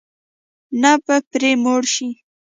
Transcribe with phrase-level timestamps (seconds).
[0.81, 2.09] نه به پرې موړ شې.